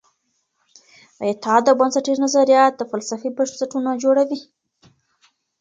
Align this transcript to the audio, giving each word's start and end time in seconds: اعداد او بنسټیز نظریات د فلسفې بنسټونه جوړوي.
اعداد 1.25 1.63
او 1.69 1.75
بنسټیز 1.79 2.17
نظریات 2.25 2.73
د 2.77 2.81
فلسفې 2.91 3.29
بنسټونه 3.37 3.89
جوړوي. 4.03 4.39